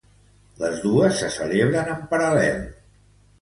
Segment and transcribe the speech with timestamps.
[0.61, 2.59] Les dos se celebren en paral·lel.